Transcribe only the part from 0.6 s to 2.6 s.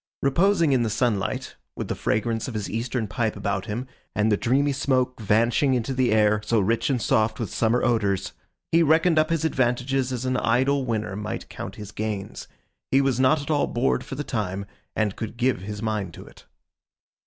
in the sunlight, with the fragrance of